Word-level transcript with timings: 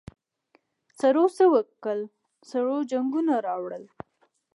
سړو 0.99 1.25
څه 1.37 1.43
وکل 1.53 1.99
سړو 2.49 2.77
جنګونه 2.91 3.33
راوړل. 3.47 3.83